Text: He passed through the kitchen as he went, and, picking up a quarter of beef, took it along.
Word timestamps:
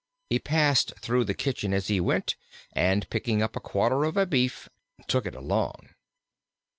He 0.31 0.39
passed 0.39 0.93
through 0.99 1.25
the 1.25 1.35
kitchen 1.35 1.75
as 1.75 1.85
he 1.87 2.01
went, 2.01 2.35
and, 2.73 3.07
picking 3.11 3.43
up 3.43 3.55
a 3.55 3.59
quarter 3.59 4.03
of 4.05 4.17
beef, 4.31 4.67
took 5.07 5.27
it 5.27 5.35
along. 5.35 5.89